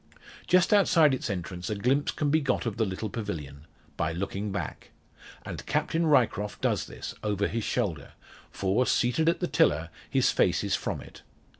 [0.47, 3.67] Just outside its entrance a glimpse can be got of the little pavilion
[3.97, 4.89] by looking back.
[5.45, 8.13] And Captain Ryecroft does this, over his shoulder;
[8.49, 11.21] for, seated at the tiller, his face is from it.